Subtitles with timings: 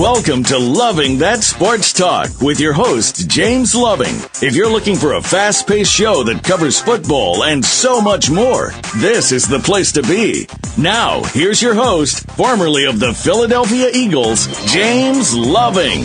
[0.00, 4.14] Welcome to Loving That Sports Talk with your host, James Loving.
[4.40, 8.70] If you're looking for a fast paced show that covers football and so much more,
[8.96, 10.48] this is the place to be.
[10.78, 16.00] Now, here's your host, formerly of the Philadelphia Eagles, James Loving.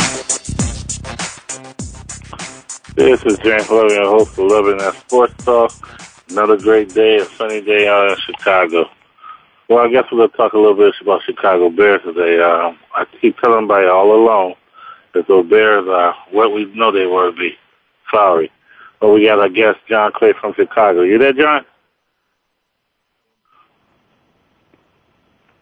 [2.95, 5.71] This is James Loving, your host of Loving That Sports Talk.
[6.29, 8.89] Another great day, a sunny day out in Chicago.
[9.67, 12.41] Well, I guess we're going to talk a little bit about Chicago Bears today.
[12.41, 14.55] Um, I keep telling everybody all along
[15.13, 17.55] that those Bears are what we know they were to be.
[18.11, 18.51] Sorry.
[18.99, 21.01] But we got our guest, John Clay from Chicago.
[21.01, 21.65] You there, John?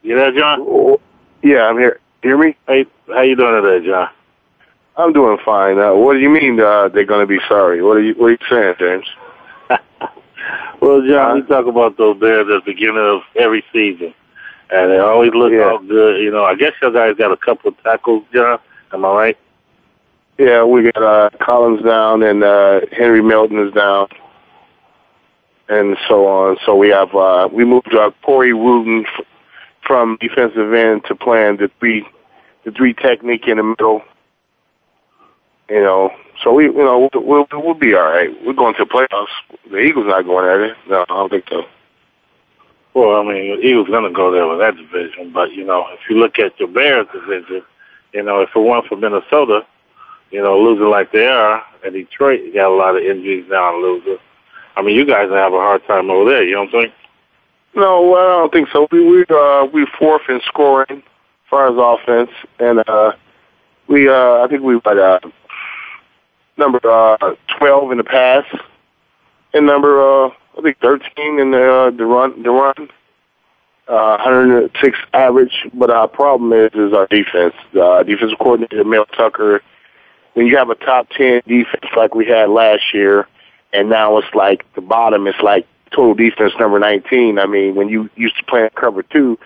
[0.02, 0.98] You there, John?
[1.42, 2.00] Yeah, I'm here.
[2.22, 2.58] Hear me?
[2.68, 4.10] Hey, how you doing today, John?
[4.98, 5.80] I'm doing fine.
[5.80, 7.82] Uh, what do you mean uh, they're going to be sorry?
[7.82, 9.06] What are you What are you saying, James?
[10.82, 14.14] Well, John, we talk about those Bears at the beginning of every season,
[14.70, 15.70] and they always look Yeah.
[15.72, 16.22] all good.
[16.22, 18.60] You know, I guess you guys got a couple of tackles, John.
[18.92, 19.38] Am I right?
[20.38, 24.08] Yeah, we got uh, Collins down and uh, Henry Melton is down,
[25.70, 26.58] and so on.
[26.66, 29.26] So we have uh, we moved uh, Corey Wootton f-
[29.86, 32.06] from defensive end to playing the three
[32.66, 34.02] the three technique in the middle.
[35.70, 36.12] You know,
[36.42, 38.30] so we you know we'll we'll, we'll be all right.
[38.46, 39.70] We're going to the playoffs.
[39.70, 40.78] The Eagles not going at it.
[40.90, 41.64] No, I don't think so.
[42.94, 46.18] Well, I mean, Eagles gonna go there with that division, but you know, if you
[46.18, 47.64] look at your Bears division,
[48.14, 49.66] you know, if it weren't for Minnesota,
[50.32, 53.74] you know, losing like they are, and Detroit you got a lot of injuries now
[53.74, 54.18] and losing.
[54.76, 56.44] I mean, you guys have a hard time over there.
[56.44, 56.94] You know what I'm saying?
[57.76, 58.88] No, well, I don't think so.
[58.92, 63.14] We we uh we fourth in scoring as far as offense, and uh
[63.88, 65.20] we uh I think we got uh
[66.58, 67.18] number uh
[67.58, 68.46] twelve in the pass,
[69.54, 72.90] and number uh I think thirteen in the uh, the run the run.
[73.86, 77.54] Uh, 106 average, but our problem is is our defense.
[77.78, 79.62] Uh, defensive coordinator Mel Tucker.
[80.36, 83.28] When you have a top 10 defense like we had last year,
[83.74, 87.40] and now it's like the bottom is like total defense number 19.
[87.40, 89.38] I mean, when you used to play in cover two,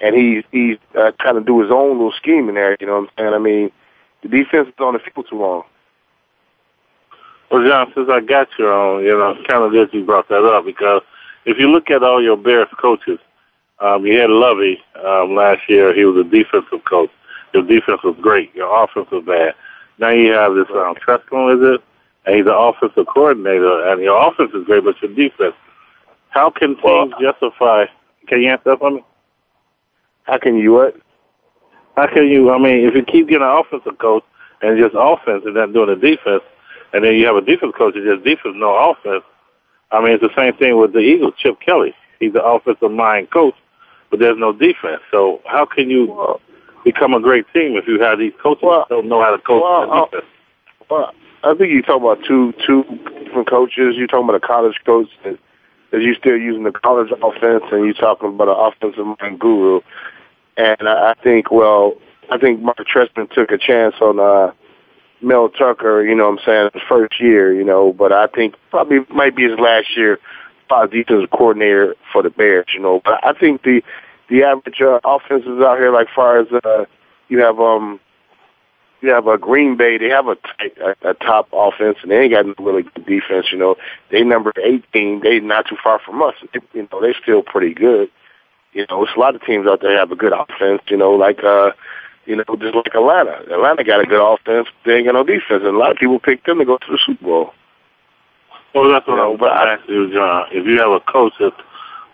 [0.00, 2.76] and he's he's uh, trying to do his own little scheme in there.
[2.80, 3.34] You know what I'm saying?
[3.34, 3.70] I mean,
[4.22, 5.62] the defense is on the field too long.
[7.50, 10.28] Well, John, since I got you on, you know, it's kind of good you brought
[10.28, 11.02] that up because
[11.44, 13.18] if you look at all your Bears coaches,
[13.80, 15.94] um, you had Lovie um, last year.
[15.94, 17.10] He was a defensive coach.
[17.52, 18.54] Your defense was great.
[18.54, 19.54] Your offense was bad.
[19.98, 21.84] Now you have this um, Trescott, is it?
[22.26, 25.54] And he's an offensive coordinator, and your offense is great, but your defense.
[26.30, 27.84] How can teams justify?
[28.26, 29.04] Can you answer that for me?
[30.24, 30.96] How can you what?
[31.96, 32.50] How can you?
[32.50, 34.24] I mean, if you keep getting an offensive coach
[34.62, 36.42] and just offense and not doing the defense,
[36.94, 39.24] and then you have a defense coach and just defense, no offense.
[39.90, 41.34] I mean, it's the same thing with the Eagles.
[41.36, 43.54] Chip Kelly, he's the offensive mind coach,
[44.10, 45.02] but there's no defense.
[45.10, 46.38] So how can you
[46.84, 49.42] become a great team if you have these coaches Well, that don't know how to
[49.42, 50.24] coach well, defense?
[50.88, 51.12] Well,
[51.42, 52.84] I think you talk about two two
[53.24, 53.96] different coaches.
[53.96, 55.38] You're talking about a college coach that
[55.90, 59.80] that you still using the college offense, and you're talking about an offensive mind guru.
[60.56, 61.94] And I, I think, well,
[62.30, 64.52] I think Mark Trestman took a chance on uh,
[65.24, 66.04] Mel Tucker.
[66.04, 67.52] You know, what I'm saying his first year.
[67.54, 70.18] You know, but I think probably might be his last year,
[70.70, 72.66] as defensive coordinator for the Bears.
[72.74, 73.82] You know, but I think the
[74.28, 76.84] the average uh, offenses out here, like far as uh,
[77.28, 78.00] you have um
[79.04, 79.98] you have a Green Bay.
[79.98, 83.06] They have a, tight, a, a top offense, and they ain't got no really good
[83.06, 83.46] defense.
[83.52, 83.76] You know,
[84.10, 85.20] they number eighteen.
[85.22, 86.34] They not too far from us.
[86.52, 88.08] They, you know, they still pretty good.
[88.72, 90.82] You know, it's a lot of teams out there have a good offense.
[90.88, 91.72] You know, like uh,
[92.26, 93.40] you know, just like Atlanta.
[93.52, 94.68] Atlanta got a good offense.
[94.84, 96.86] They ain't got no defense, and a lot of people pick them to go to
[96.90, 97.52] the Super Bowl.
[98.74, 100.46] Well, that's what You know, I- asking you, John.
[100.50, 101.56] If you have a coach that's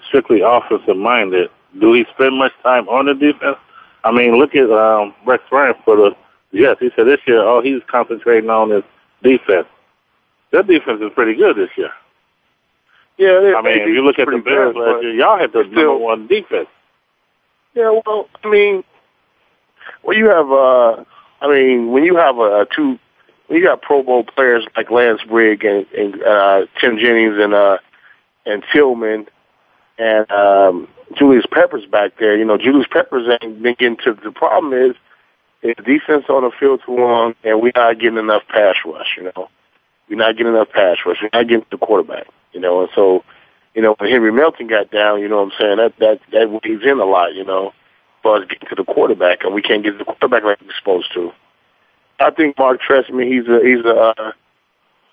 [0.07, 3.57] strictly offensive minded, do he spend much time on the defense?
[4.05, 6.17] I mean, look at um, Rex Ryan for the
[6.53, 6.77] Yes.
[6.81, 8.83] He said this year all he's concentrating on is
[9.23, 9.69] defense.
[10.51, 11.93] Their defense is pretty good this year.
[13.19, 15.93] Yeah, I mean, if you look at the Bears last year, y'all had the still-
[15.93, 16.69] number one defense.
[17.75, 18.83] Yeah, well, I mean,
[20.03, 21.05] when you have, uh,
[21.41, 22.99] I mean, when you have a, two,
[23.47, 27.55] when you got Pro Bowl players like Lance Brigg and, and uh, Tim Jennings and
[27.55, 27.79] uh,
[28.47, 29.27] and Tillman
[29.99, 32.37] and um, Julius Peppers back there.
[32.37, 34.97] You know, Julius Peppers ain't been getting to the problem is
[35.63, 39.17] is defense on the field too long, and we're not getting enough pass rush.
[39.17, 39.49] You know,
[40.09, 41.19] we're not getting enough pass rush.
[41.21, 42.27] We're not getting the quarterback.
[42.53, 43.25] You know, and so
[43.75, 46.51] you know when Henry Melton got down, you know what I'm saying that that that
[46.51, 47.35] weighs in a lot.
[47.35, 47.73] You know,
[48.23, 51.13] for us getting to the quarterback, and we can't get the quarterback like we're supposed
[51.15, 51.33] to.
[52.19, 54.33] I think Mark Trestman, he's a he's a uh,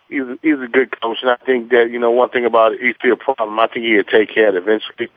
[0.09, 2.73] he's a, he's a good coach, and I think that you know one thing about
[2.73, 3.59] it, he's still a problem.
[3.59, 5.09] I think he'll take care of it eventually.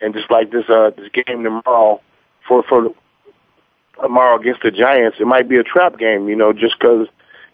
[0.00, 2.00] And just like this uh this game tomorrow
[2.46, 2.88] for for
[4.00, 7.08] tomorrow against the Giants, it might be a trap game, you know, just because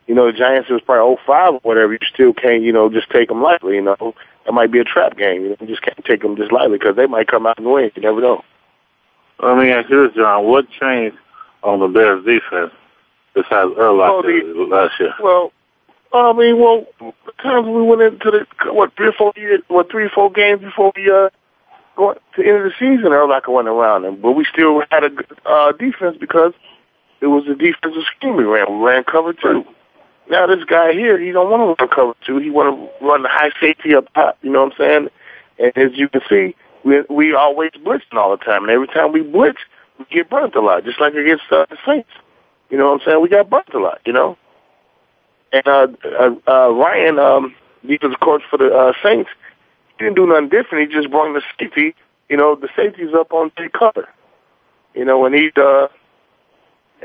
[0.07, 1.93] you know the Giants was probably 05 or whatever.
[1.93, 4.15] You still can't you know just take them lightly, you know.
[4.47, 5.43] It might be a trap game.
[5.43, 7.67] You, know, you just can't take them just lightly because they might come out and
[7.67, 7.91] win.
[7.95, 8.45] You never know.
[9.45, 10.45] Let me ask you this, John.
[10.47, 11.19] What changed
[11.63, 12.73] on the Bears defense
[13.35, 15.13] besides Urlacher well, last year?
[15.21, 15.53] Well,
[16.15, 19.91] I mean, well, the times we went into the what three or four years, what
[19.91, 21.29] three or four games before we uh
[21.95, 25.05] going to the end of the season, Urlacher went around them, but we still had
[25.05, 26.55] a good uh, defense because
[27.21, 28.67] it was a defensive scheme we ran.
[28.79, 29.65] We ran cover two.
[30.31, 32.39] Now this guy here, he don't want to run cover two.
[32.39, 34.39] He want to run the high safety up top.
[34.41, 35.09] You know what I'm saying?
[35.59, 39.13] And as you can see, we we always blitzing all the time, and every time
[39.13, 39.59] we blitz,
[39.99, 42.11] we get burnt a lot, just like against uh, the Saints.
[42.71, 43.23] You know what I'm saying?
[43.23, 44.01] We got burnt a lot.
[44.05, 44.39] You know.
[45.53, 47.55] And uh, uh, uh, Ryan, um,
[47.87, 49.31] defensive coach for the uh, Saints,
[49.97, 50.91] he didn't do nothing different.
[50.91, 51.95] He just brought the safety.
[52.29, 54.09] You know, the safety's up on Jay Cutler.
[54.95, 55.87] You know, and he, uh,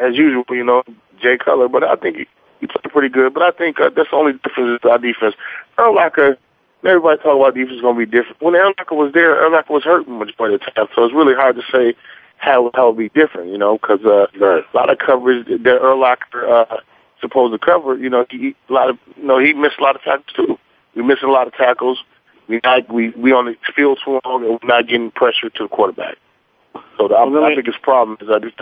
[0.01, 0.83] as usual, you know,
[1.21, 1.67] Jay Cutler.
[1.67, 2.27] But I think he,
[2.59, 3.35] he played pretty good.
[3.35, 5.35] But I think uh, that's the only difference is our defense.
[5.77, 6.37] Urlacher,
[6.85, 8.41] everybody talk about defense is going to be different.
[8.41, 10.87] When Urlacher was there, Urlacher was hurting much by the time.
[10.95, 11.95] So it's really hard to say
[12.37, 14.63] how how it would be different, you know, because uh, right.
[14.73, 16.77] a lot of coverage that Urlacher uh,
[17.21, 19.95] supposed to cover, you know, he a lot of you know he missed a lot
[19.95, 20.57] of tackles too.
[20.95, 21.99] We missing a lot of tackles.
[22.47, 25.63] We not we we on the field too long and we're not getting pressure to
[25.63, 26.17] the quarterback.
[26.97, 28.55] So the, well, I, I biggest problem is I just.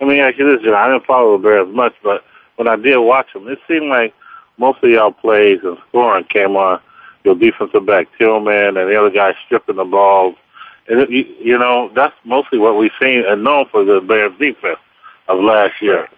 [0.00, 0.74] Let me ask you this, John.
[0.74, 2.24] I didn't follow the Bears much, but
[2.56, 4.12] when I did watch them, it seemed like
[4.58, 6.80] most of y'all plays and scoring came on
[7.24, 10.36] your defensive back Tillman and the other guy stripping the balls.
[10.88, 14.78] And you, you know that's mostly what we've seen and known for the Bears defense
[15.28, 16.08] of last year.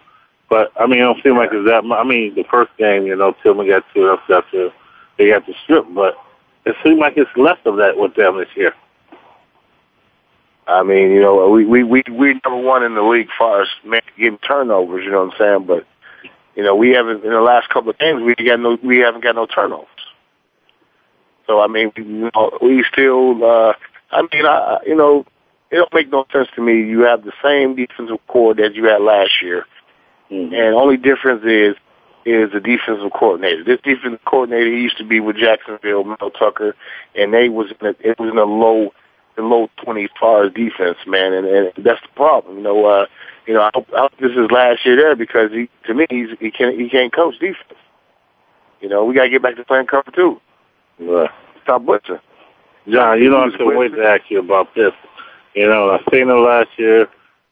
[0.49, 1.83] But I mean, it don't seem like it's that.
[1.85, 4.71] I mean, the first game, you know, Tillman got two interceptions.
[5.17, 6.17] They got the strip, but
[6.65, 8.73] it seems like it's less of that with them this year.
[10.67, 13.67] I mean, you know, we we we we number one in the league far as
[14.17, 15.03] getting turnovers.
[15.05, 15.67] You know what I'm saying?
[15.67, 15.85] But
[16.55, 19.23] you know, we haven't in the last couple of games we got no we haven't
[19.23, 19.87] got no turnovers.
[21.47, 23.43] So I mean, you know, we still.
[23.43, 23.73] uh
[24.11, 25.25] I mean, I you know,
[25.71, 26.87] it don't make no sense to me.
[26.87, 29.65] You have the same defensive core that you had last year,
[30.31, 30.53] mm-hmm.
[30.53, 31.75] and only difference is
[32.25, 33.63] is a defensive coordinator.
[33.63, 36.75] This defensive coordinator he used to be with Jacksonville, Mel Tucker,
[37.15, 38.91] and they was in a, it was in a low
[39.35, 42.57] the low twenties far as defense, man, and, and that's the problem.
[42.57, 43.05] You know, uh,
[43.45, 46.05] you know, I hope, I hope this is last year there because he to me
[46.09, 47.79] he's he can't he can't coach defense.
[48.81, 50.39] You know, we gotta get back to playing cover two.
[50.99, 51.27] Yeah.
[51.63, 52.19] Stop blitzing.
[52.87, 54.93] John, you know I'm still waiting to ask you about this.
[55.55, 57.07] You know, I seen it last year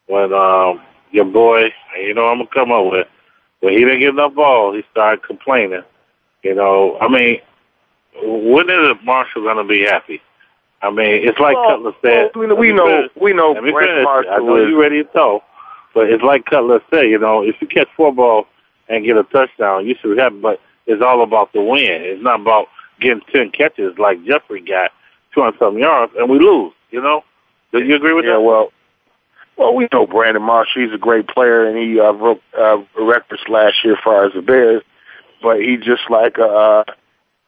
[0.08, 0.82] when um
[1.12, 1.70] your boy,
[2.00, 3.08] you know I'm gonna come up with
[3.64, 5.84] when he didn't get enough balls, he started complaining.
[6.44, 7.40] You know, I mean,
[8.22, 10.22] when is Marshall going to be happy?
[10.82, 12.32] I mean, it's like well, Cutler said.
[12.36, 13.54] Well, we know, we know, we know.
[13.72, 15.44] Brent Marshall I know you ready to talk,
[15.94, 17.04] but it's like Cutler said.
[17.04, 18.48] You know, if you catch four balls
[18.90, 20.42] and get a touchdown, you should have.
[20.42, 22.02] But it's all about the win.
[22.04, 22.68] It's not about
[23.04, 24.92] getting ten catches like Jeffery got,
[25.34, 26.74] two hundred something yards, and we lose.
[26.92, 27.24] You know,
[27.72, 28.40] do you agree with yeah, that?
[28.40, 28.72] Yeah, well,
[29.58, 30.84] well, we know Brandon Marshall.
[30.84, 34.42] He's a great player, and he uh, broke uh, records last year far as the
[34.42, 34.84] Bears.
[35.42, 36.86] But he just like uh,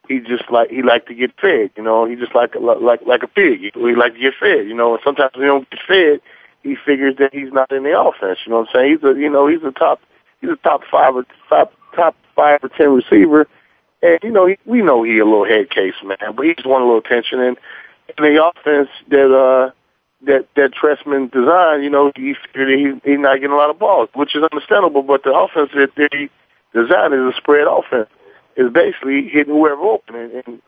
[0.07, 1.71] he just like he like to get fed.
[1.75, 3.71] You know, he just like like like a pig.
[3.73, 4.67] He, like to get fed.
[4.67, 6.21] You know, and sometimes he don't get fed.
[6.63, 8.39] He figures that he's not in the offense.
[8.45, 8.91] You know what I'm saying?
[8.97, 10.01] He's a you know he's a top
[10.41, 13.47] he's a top five or top top five or ten receiver.
[14.01, 16.67] And you know, he, we know he a little head case man, but he just
[16.67, 17.39] want a little attention.
[17.39, 17.57] And
[18.17, 19.71] in the offense that uh
[20.25, 24.09] that that Trestman designed, you know, he he he's not getting a lot of balls,
[24.13, 25.03] which is understandable.
[25.03, 26.29] But the offense that they
[26.73, 28.09] designed is a spread offense.
[28.57, 30.61] Is basically hitting whoever open, and, and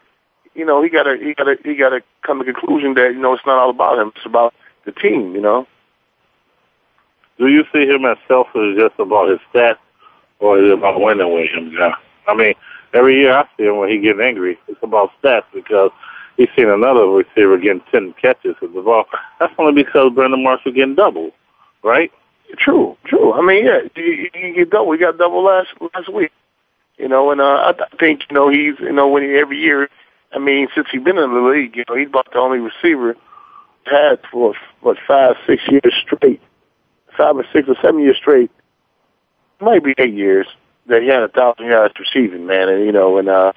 [0.56, 2.96] you know he got to he got to he got to come to the conclusion
[2.96, 4.54] that you know it's not all about him; it's about
[4.86, 5.34] the team.
[5.36, 5.68] You know.
[7.38, 9.78] Do you see him as selfish just about his stats,
[10.40, 11.94] or is it about winning with him, John?
[12.28, 12.56] I mean,
[12.94, 15.92] every year I see him when he gets angry, it's about stats because
[16.38, 19.06] he's seen another receiver getting 10 catches with the ball.
[19.40, 21.32] That's only because Brandon Marshall getting double,
[21.84, 22.12] right?
[22.58, 23.34] True, true.
[23.34, 24.88] I mean, yeah, you, you get double.
[24.88, 26.32] We got double last last week.
[26.98, 29.90] You know, and uh, I think you know he's you know when he, every year.
[30.34, 33.16] I mean, since he's been in the league, you know, he's about the only receiver
[33.86, 36.42] had for what five, six years straight,
[37.18, 38.52] five or six or seven years straight,
[39.60, 40.48] might be eight years
[40.88, 42.70] that he had a thousand yards receiving, man.
[42.70, 43.54] And you know, and uh,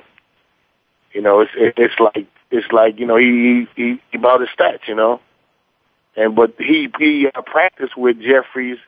[1.13, 4.87] you know, it's it's like it's like you know he he he about his stats,
[4.87, 5.21] you know.
[6.17, 8.79] And but he he uh, practiced with Jeffries.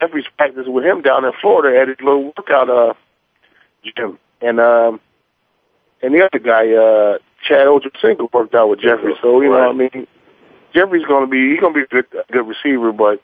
[0.00, 2.94] Jeffries practiced with him down in Florida at his little workout uh
[3.96, 5.00] gym, and um
[6.02, 9.16] and the other guy, uh Chad Ochocinco, worked out with Jeffries.
[9.20, 10.06] So you know, what I mean,
[10.72, 13.20] Jeffries going to be he's going to be a good, a good receiver, but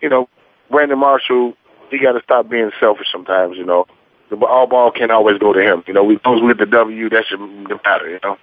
[0.00, 0.28] you know,
[0.70, 1.54] Brandon Marshall,
[1.92, 3.56] he got to stop being selfish sometimes.
[3.56, 3.86] You know,
[4.30, 5.84] the all ball can't always go to him.
[5.86, 7.40] You know, we goes with the W, that should
[7.84, 8.10] matter.
[8.10, 8.36] You know.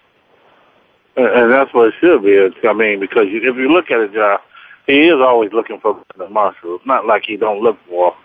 [1.18, 2.38] And that's what it should be.
[2.68, 4.40] I mean, because if you look at it, John,
[4.88, 6.76] he is always looking for the Marshall.
[6.76, 8.16] It's not like he don't look for.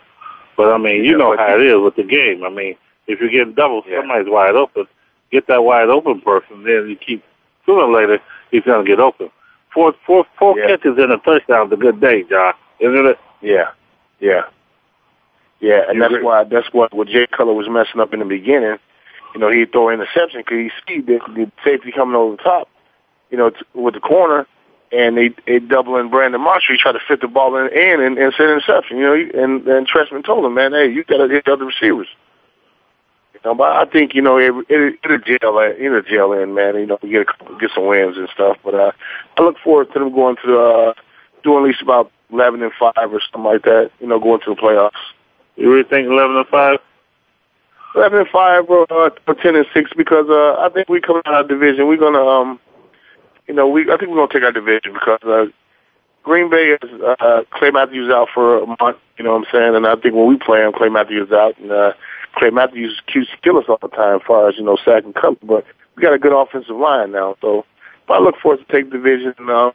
[0.55, 2.43] But I mean, you yeah, know how it is with the game.
[2.45, 2.75] I mean,
[3.07, 3.99] if you get double, yeah.
[3.99, 4.85] somebody's wide open.
[5.31, 7.23] Get that wide open person, then you keep
[7.65, 8.19] sooner or later
[8.51, 9.29] he's gonna get open
[9.75, 10.67] four, four, four yeah.
[10.67, 13.19] catches and a touchdown is a good day, John, isn't it?
[13.41, 13.71] Yeah,
[14.19, 14.43] yeah,
[15.65, 18.77] yeah, and that's why that's what what Jay Cutler was messing up in the beginning.
[19.33, 22.43] You know, he'd throw an interception because he see the, the safety coming over the
[22.43, 22.69] top.
[23.31, 24.45] You know, t- with the corner,
[24.91, 26.75] and they they double in Brandon Marshall.
[26.75, 28.97] He tried to fit the ball in, in and, and send an interception.
[28.97, 31.65] You know, and and Trestman told him, man, hey, you got to hit the other
[31.65, 32.07] receivers.
[33.33, 36.75] You know, but I think you know it it it'll jail it'll jail in, man.
[36.75, 38.57] You know, get a couple, get some wins and stuff.
[38.63, 38.91] But uh,
[39.35, 40.93] I look forward to them going to the uh,
[41.43, 43.89] doing at least about eleven and five or something like that.
[43.99, 45.14] You know, going to the playoffs.
[45.55, 46.79] You really think eleven and five?
[47.95, 51.21] Eleven and five, bro, uh, or ten and six because uh, I think we come
[51.25, 51.87] out of division.
[51.87, 52.59] We're gonna, um,
[53.47, 55.45] you know, we I think we're gonna take our division because uh,
[56.23, 58.97] Green Bay is uh, Clay Matthews out for a month.
[59.17, 59.75] You know what I'm saying?
[59.75, 61.93] And I think when we play him, Clay Matthews out, and uh,
[62.35, 65.15] Clay Matthews accused kill us all the time as far as, you know, sack and
[65.15, 67.35] cover, but we got a good offensive line now.
[67.41, 67.65] So
[68.09, 69.71] I look forward to take division and uh,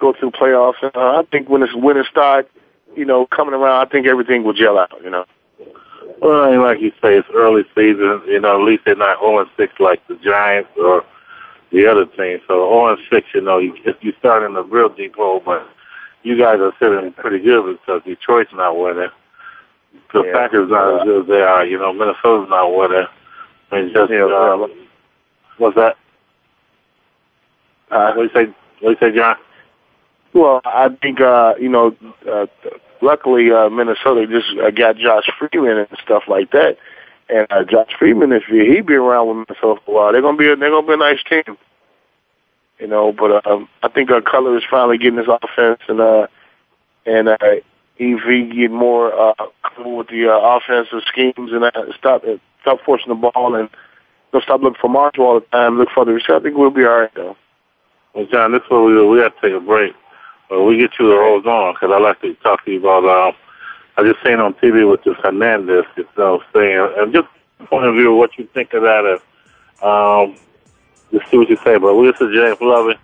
[0.00, 0.82] go to the playoffs.
[0.82, 2.50] And uh, I think when it's winter start,
[2.96, 5.24] you know, coming around, I think everything will gel out, you know.
[6.20, 8.22] Well, like you say, it's early season.
[8.26, 11.04] You know, at least they're not 0 6 like the Giants or
[11.72, 12.40] the other team.
[12.46, 15.68] So 0 6, you know, you you start in the real deep hole, but
[16.22, 19.10] you guys are sitting pretty good because Detroit's not winning
[20.12, 20.32] the yeah.
[20.32, 21.64] Packers not as good as they are.
[21.66, 23.06] You know, Minnesota's not winning.
[23.70, 24.70] I mean, just yeah, um,
[25.58, 25.96] what's that?
[27.90, 28.54] Uh, what do you say?
[28.80, 29.36] What do you say, John?
[30.34, 31.96] Well, I think uh, you know.
[32.30, 32.46] Uh,
[33.04, 36.78] luckily, uh, Minnesota just uh, got Josh Freeman and stuff like that.
[37.28, 40.36] And uh, Josh Freeman, if he, be around with Minnesota for a while, they're gonna
[40.36, 41.56] be a, they're gonna be a nice team.
[42.78, 46.26] You know, but um, I think our color is finally getting his offense, and uh,
[47.06, 47.36] and uh,
[47.96, 49.34] if he get more uh,
[49.78, 53.70] with the uh, offensive schemes and that, stop uh, stop forcing the ball and
[54.32, 56.70] don't stop looking for Marshall all the time, look for the receiver, I think we'll
[56.70, 57.36] be all right though.
[58.12, 59.94] Well, John, this is what we we have to take a break.
[60.54, 63.04] But we get you the rolls on because I like to talk to you about.
[63.04, 63.34] Um,
[63.96, 67.26] I just seen on TV with this Hernandez, you know, saying, and just
[67.66, 69.04] point of view of what you think of that.
[69.04, 70.36] And, um,
[71.10, 71.76] just see what you say.
[71.76, 72.98] But this is James Loving.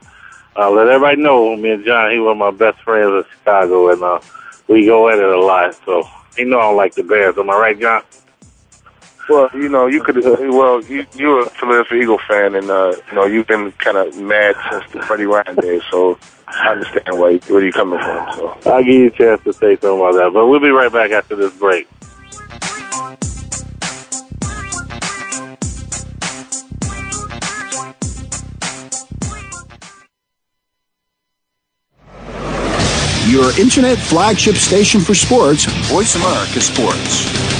[0.57, 4.03] Uh, let everybody know, me and John, he was my best friends in Chicago, and
[4.03, 4.21] uh,
[4.69, 5.75] we go at it a lot.
[5.85, 7.37] So you know I don't like the Bears.
[7.37, 8.03] Am I right, John?
[9.31, 10.27] Well, you know, you could.
[10.27, 13.97] Uh, well, you you're a Philadelphia Eagle fan, and uh, you know you've been kind
[13.97, 15.83] of mad since the Freddie Ryan days.
[15.89, 16.19] So
[16.49, 18.33] I understand where where you're coming from.
[18.35, 20.93] So I'll give you a chance to say something about that, but we'll be right
[20.93, 21.87] back after this break.
[33.29, 37.60] your internet flagship station for sports, Voice America Sports.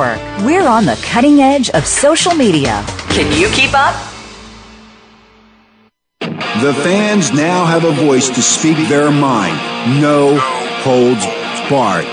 [0.45, 2.83] We're on the cutting edge of social media.
[3.09, 3.95] Can you keep up?
[6.61, 9.57] The fans now have a voice to speak their mind.
[10.01, 10.37] No
[10.83, 11.25] holds
[11.69, 12.05] barred.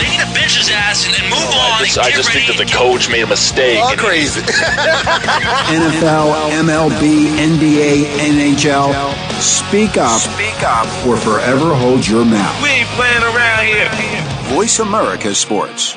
[0.00, 1.80] They need to bench his ass and then move on.
[1.80, 3.78] I just, I just think that the coach made a mistake.
[3.78, 4.40] All crazy.
[5.72, 8.92] NFL, MLB, NBA, NHL.
[9.40, 10.20] Speak up.
[10.20, 10.86] Speak up.
[11.06, 12.62] Or forever hold your mouth.
[12.62, 13.88] We ain't playing around here.
[14.54, 15.96] Voice America Sports.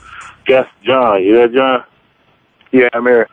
[0.51, 1.23] guest, John.
[1.23, 1.83] You there, John?
[2.73, 3.29] Yeah, I'm here.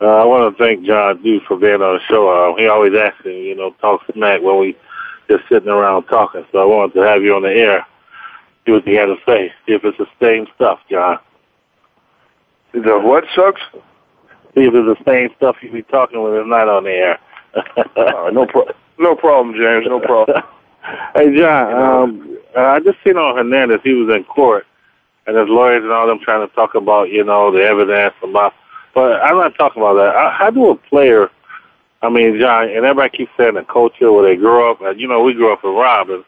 [0.00, 2.28] Uh, I want to thank John D for being on the show.
[2.28, 4.76] Uh, he always asks me, you know, talk smack when we
[5.28, 6.46] just sitting around talking.
[6.52, 7.84] So I wanted to have you on the air,
[8.64, 9.52] see what you had to say.
[9.66, 11.18] See if it's the same stuff, John.
[12.72, 13.62] The what sucks?
[14.54, 17.18] See if it's the same stuff you be talking when it's not on the air.
[17.96, 19.86] Uh, no, pro- no problem, James.
[19.88, 20.42] No problem.
[21.16, 24.66] hey, John, um, uh, I just seen on Hernandez, he was in court,
[25.26, 28.54] and his lawyers and all them trying to talk about, you know, the evidence about.
[28.94, 30.14] But I'm not talking about that.
[30.14, 31.30] How- How do a player?
[32.02, 34.80] I mean, John, and everybody keeps saying the culture where they grew up.
[34.82, 36.24] And you know, we grew up in Robin.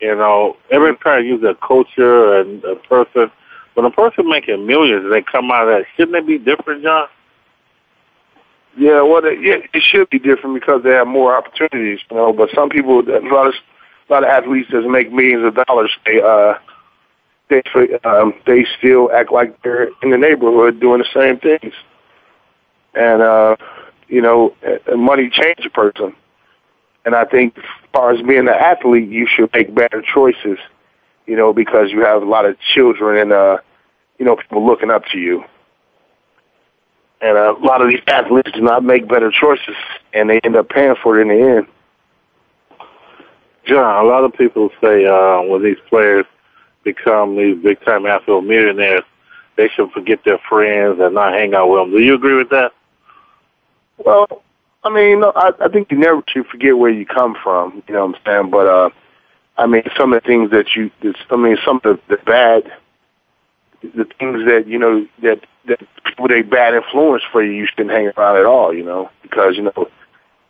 [0.00, 3.30] You know, everybody try to use a culture and a person.
[3.74, 6.82] When a person making millions and they come out of that, shouldn't it be different,
[6.82, 7.06] John?
[8.76, 12.32] Yeah, well, it, yeah, it should be different because they have more opportunities, you know.
[12.32, 13.54] But some people, a lot of
[14.08, 16.54] a lot of athletes that make millions of dollars, they uh,
[17.48, 17.62] they
[18.04, 21.74] um, they still act like they're in the neighborhood doing the same things,
[22.94, 23.56] and uh,
[24.08, 26.14] you know, uh, money changes a person.
[27.04, 30.58] And I think, as far as being an athlete, you should make better choices,
[31.26, 33.58] you know, because you have a lot of children and uh,
[34.18, 35.44] you know, people looking up to you.
[37.20, 39.74] And uh, a lot of these athletes do not make better choices,
[40.12, 41.66] and they end up paying for it in the end.
[43.66, 46.26] John, a lot of people say uh, when these players
[46.92, 49.04] become these big time athlete millionaires,
[49.56, 51.90] they should forget their friends and not hang out with them.
[51.90, 52.72] Do you agree with that?
[53.98, 54.42] Well,
[54.84, 57.82] I mean, I, I think you never should forget where you come from.
[57.88, 58.50] You know what I'm saying?
[58.50, 58.90] But uh,
[59.56, 60.90] I mean, some of the things that you,
[61.30, 62.72] I mean, some of the, the bad,
[63.82, 67.90] the things that you know that that people they bad influence for you, you shouldn't
[67.90, 68.72] hang around at all.
[68.72, 69.90] You know, because you know,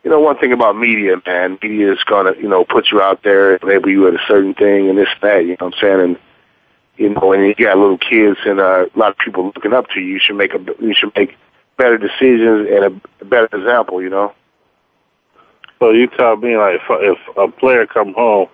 [0.04, 3.22] you know, one thing about media, man, media is gonna, you know, put you out
[3.22, 5.44] there label you at a certain thing and this and that.
[5.44, 6.00] You know what I'm saying?
[6.00, 6.18] And
[6.98, 9.88] you know, and you got little kids and uh, a lot of people looking up
[9.90, 10.14] to you.
[10.14, 11.36] You should make a, you should make
[11.76, 14.02] better decisions and a, better example.
[14.02, 14.34] You know.
[15.78, 18.48] So you tell me, like, if, if a player come home,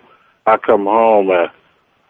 [0.45, 1.49] I come home and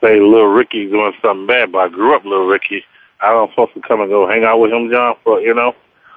[0.01, 2.83] say little Ricky doing something bad, but I grew up little Ricky.
[3.21, 5.15] I don't supposed to come and go hang out with him, John.
[5.23, 5.73] For you know,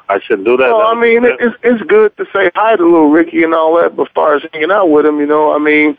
[0.08, 0.70] I shouldn't do that.
[0.70, 3.80] Well, I mean, it, it's it's good to say hi to little Ricky and all
[3.80, 5.96] that, but as far as hanging out with him, you know, I mean,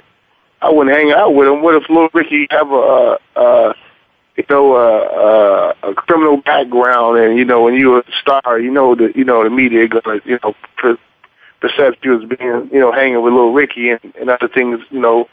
[0.62, 1.62] I wouldn't hang out with him.
[1.62, 3.74] What if little Ricky have a, uh, uh,
[4.40, 8.72] you know, a, a, a criminal background, and you know, when you're a star, you
[8.72, 10.98] know, the you know the media gonna you know per,
[11.60, 15.00] percept you as being you know hanging with little Ricky and, and other things, you
[15.02, 15.28] know,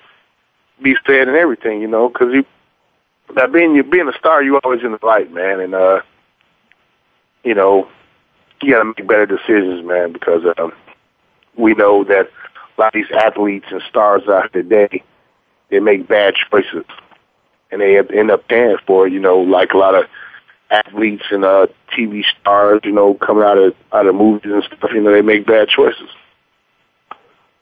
[0.82, 2.44] be said and everything, you know, because you
[3.36, 6.00] that being you being a star, you always in the light, man, and uh,
[7.44, 7.88] you know,
[8.60, 10.72] you got to make better decisions, man, because um,
[11.56, 12.28] we know that
[12.76, 15.04] a lot of these athletes and stars out today,
[15.70, 16.84] they make bad choices,
[17.70, 19.12] and they end up paying for it.
[19.12, 20.06] You know, like a lot of
[20.70, 24.90] athletes and uh, TV stars, you know, coming out of out of movies and stuff.
[24.92, 26.08] You know, they make bad choices.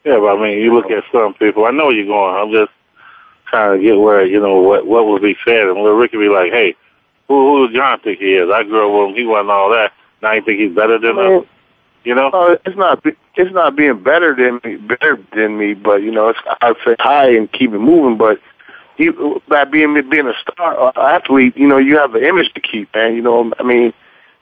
[0.04, 1.64] Yeah, but I mean, you look at some people.
[1.64, 2.36] I know where you're going.
[2.36, 2.72] I'm just
[3.46, 6.28] trying to get where you know what what would be said, and where Ricky be
[6.28, 6.76] like, "Hey,
[7.28, 8.50] who who does John think he is?
[8.52, 9.22] I grew up with him.
[9.22, 9.92] He wasn't all that.
[10.22, 11.46] Now you think he's better than I us?"
[12.04, 16.02] You know, uh, it's not it's not being better than me, better than me, but
[16.02, 18.18] you know, it's I'd say high and keep it moving.
[18.18, 18.40] But
[18.96, 22.60] you, by being being a star or athlete, you know, you have an image to
[22.60, 23.14] keep, man.
[23.14, 23.92] You know, I mean,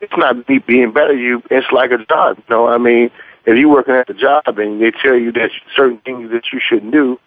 [0.01, 1.15] it's not me being better.
[1.15, 2.37] You, it's like a job.
[2.39, 3.11] You know, I mean,
[3.47, 6.61] if you're working at the job and they tell you that certain things that you
[6.61, 7.19] shouldn't do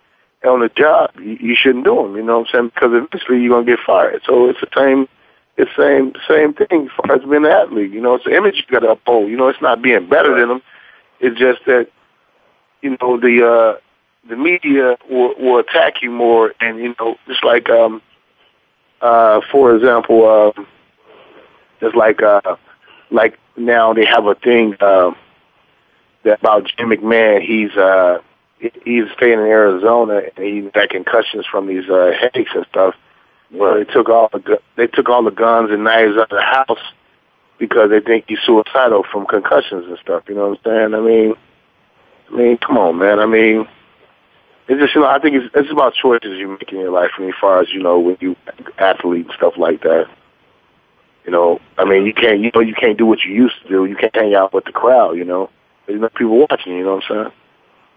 [0.46, 2.16] on the job, you, you shouldn't do them.
[2.16, 2.72] You know what I'm saying?
[2.76, 4.22] Because eventually you're gonna get fired.
[4.26, 5.08] So it's the same.
[5.58, 7.92] It's the same same thing as far as being an athlete.
[7.92, 9.30] You know, it's the image you got to uphold.
[9.30, 10.62] You know, it's not being better than them.
[11.22, 11.88] It's just that
[12.82, 13.80] you know the uh,
[14.28, 18.02] the media will, will attack you more, and you know, just like um,
[19.02, 20.64] uh, for example, uh,
[21.80, 22.56] just like uh,
[23.12, 25.12] like now they have a thing uh,
[26.24, 27.42] that about Jim McMahon.
[27.42, 28.20] He's uh,
[28.60, 32.96] he's staying in Arizona, and he's got concussions from these uh, headaches and stuff.
[33.52, 36.42] Well, they took all the they took all the guns and knives out of the
[36.42, 36.84] house
[37.60, 40.24] because they think he's suicidal from concussions and stuff.
[40.28, 40.94] You know what I'm saying?
[40.96, 41.34] I mean,
[42.32, 43.20] I mean, come on, man.
[43.20, 43.68] I mean,
[44.68, 47.12] it's just you know, I think it's it's about choices you make in your life,
[47.18, 48.36] and as far as you know, when you
[48.78, 50.06] athlete and stuff like that.
[51.26, 53.68] You know, I mean, you can't you know you can't do what you used to
[53.70, 53.86] do.
[53.86, 55.18] You can't hang out with the crowd.
[55.18, 55.50] You know,
[55.88, 56.74] there's no people watching.
[56.74, 57.32] You know what I'm saying?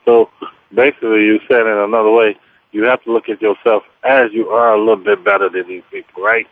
[0.07, 0.31] So
[0.74, 2.37] basically, you said in another way,
[2.72, 5.83] you have to look at yourself as you are a little bit better than these
[5.90, 6.46] people, right?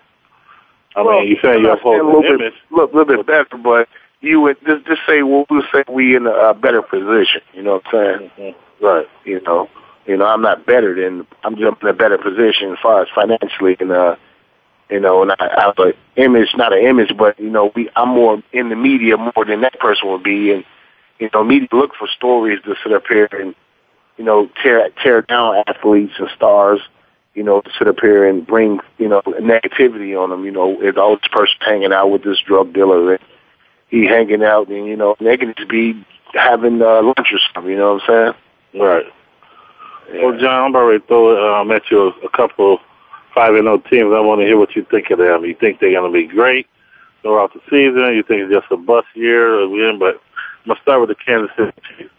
[0.95, 2.55] I Well, mean, you say you're saying a little to bit, image.
[2.71, 3.89] look, little bit better, but
[4.21, 7.41] you would just just say we'll, we'll say we in a, uh better position.
[7.55, 8.55] You know what I'm saying?
[8.83, 9.07] Right.
[9.25, 9.69] You know,
[10.07, 13.09] you know, I'm not better than I'm just in a better position as far as
[13.15, 14.17] financially and uh,
[14.91, 17.91] you know, and I, I have an image, not an image, but you know, we
[17.97, 20.65] I'm more in the media more than that person would be, and
[21.19, 23.55] you know, media look for stories to sit up here and
[24.17, 26.81] you know tear tear down athletes and stars.
[27.35, 30.45] You know, to sit up here and bring you know negativity on them.
[30.45, 33.23] You know, is oh this person hanging out with this drug dealer and
[33.89, 37.71] he hanging out, and you know, can just be having uh, lunch or something.
[37.71, 38.35] You know what I'm
[38.73, 38.83] saying?
[38.83, 39.05] Right.
[40.13, 42.79] Well, John, I'm about ready to throw um, at you a, a couple
[43.35, 44.13] five and zero teams.
[44.15, 45.45] I want to hear what you think of them.
[45.45, 46.67] You think they're going to be great
[47.23, 48.15] throughout the season?
[48.15, 49.99] You think it's just a bust year again?
[49.99, 50.21] But
[50.65, 52.11] I'm gonna start with the Kansas City Chiefs.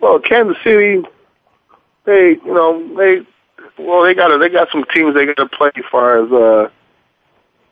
[0.00, 1.02] Well, Kansas City,
[2.04, 3.26] they you know they
[3.78, 6.70] well they got they got some teams they got to play as far as uh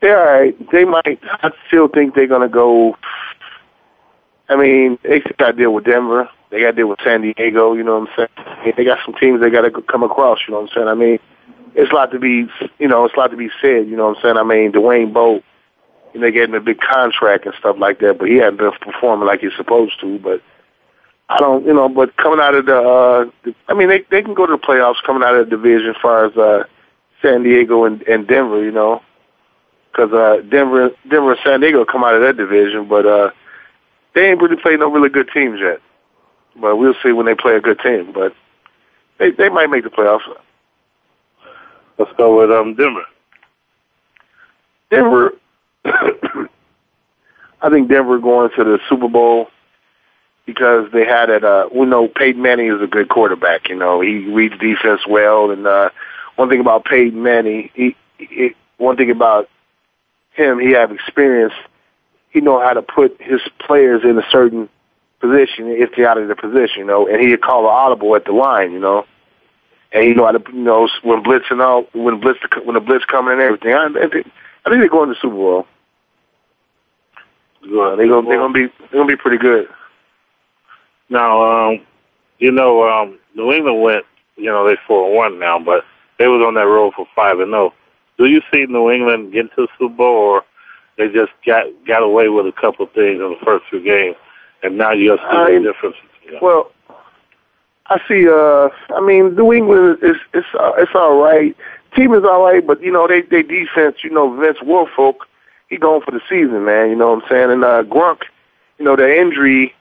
[0.00, 0.70] they're all right.
[0.70, 2.96] They might I still think they're gonna go.
[4.48, 6.28] I mean, they still got to deal with Denver.
[6.50, 7.74] They got to deal with San Diego.
[7.74, 8.28] You know what I'm
[8.64, 8.74] saying?
[8.76, 10.40] They got some teams they got to come across.
[10.46, 10.88] You know what I'm saying?
[10.88, 11.18] I mean,
[11.74, 12.46] it's a lot to be
[12.78, 13.88] you know it's a lot to be said.
[13.88, 14.36] You know what I'm saying?
[14.36, 15.42] I mean, Dwayne Bowe,
[16.14, 19.26] you know, getting a big contract and stuff like that, but he hadn't been performing
[19.26, 20.18] like he's supposed to.
[20.18, 20.42] But
[21.28, 24.22] I don't, you know, but coming out of the, uh, the I mean, they they
[24.22, 26.64] can go to the playoffs coming out of the division as far as uh,
[27.20, 29.02] San Diego and, and Denver, you know,
[29.90, 33.30] because uh, Denver, Denver and San Diego come out of that division, but uh,
[34.14, 35.80] they ain't really played no really good teams yet.
[36.60, 38.12] But we'll see when they play a good team.
[38.12, 38.34] But
[39.18, 40.22] they they might make the playoffs.
[41.98, 43.04] Let's go with um Denver.
[44.90, 45.32] Denver,
[45.84, 49.48] I think Denver going to the Super Bowl
[50.44, 51.44] because they had it.
[51.44, 53.68] Uh, we know Peyton Manning is a good quarterback.
[53.68, 55.90] You know, he reads defense well, and uh,
[56.36, 59.48] one thing about Peyton Manning, he, he one thing about
[60.32, 61.54] him, he have experience.
[62.30, 64.68] He know how to put his players in a certain
[65.20, 68.24] position if they're out of the position, you know, and he'd call an audible at
[68.24, 69.04] the line, you know.
[69.92, 73.04] And he know how to, you know, when blitzing out, when blitz, when the blitz
[73.04, 73.72] coming and everything.
[73.72, 74.26] I, I think,
[74.64, 75.66] I think they're going to the Super Bowl.
[77.62, 77.98] Good.
[77.98, 79.68] They're gonna, they're gonna be, they're gonna be pretty good.
[81.08, 81.80] Now, um,
[82.38, 84.04] you know, um, New England went,
[84.36, 85.84] you know, they four and one now, but
[86.18, 87.72] they was on that road for five and zero.
[88.18, 90.42] Do you see New England getting to the Super Bowl, or
[90.98, 94.16] they just got got away with a couple of things in the first few games,
[94.62, 95.96] and now you are seeing the difference?
[96.30, 96.40] them?
[96.42, 96.70] Well,
[97.86, 98.28] I see.
[98.28, 101.56] Uh, I mean, New England is it's uh, it's all right.
[101.94, 103.96] Team is all right, but you know they they defense.
[104.02, 105.18] You know Vince Wilfork,
[105.68, 106.90] he going for the season, man.
[106.90, 107.50] You know what I'm saying?
[107.50, 108.22] And uh, Gronk,
[108.78, 109.74] you know the injury.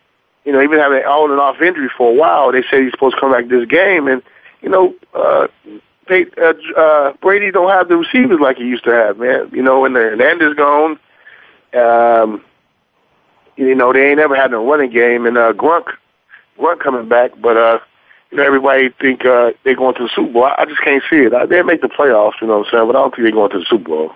[0.45, 2.51] You know, even having an on and off injury for a while.
[2.51, 4.21] They said he's supposed to come back this game, and
[4.61, 5.47] you know, uh,
[6.07, 9.49] they uh, uh, Brady don't have the receivers like he used to have, man.
[9.51, 10.99] You know, and the Hernandez gone.
[11.73, 12.43] Um,
[13.57, 15.85] you know, they ain't ever had a running game, and uh, Gronk,
[16.59, 17.79] Gronk coming back, but uh,
[18.31, 20.45] you know, everybody think uh, they're going to the Super Bowl.
[20.45, 21.33] I, I just can't see it.
[21.33, 23.31] I, they'll make the playoffs, you know what I'm saying, but I don't think they're
[23.31, 24.11] going to the Super Bowl.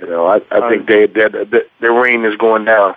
[0.00, 2.94] You know, I, I think they, they, they, their reign is going down.